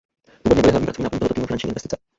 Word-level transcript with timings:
Původně 0.43 0.61
byly 0.61 0.71
hlavní 0.71 0.85
pracovní 0.85 1.03
náplní 1.03 1.19
tohoto 1.19 1.33
týmu 1.33 1.47
finanční 1.47 1.69
investice. 1.69 1.97